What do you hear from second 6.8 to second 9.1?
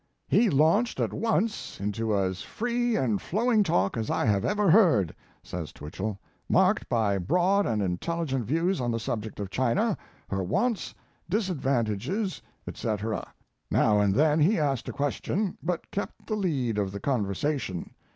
by broad and intelligent views on the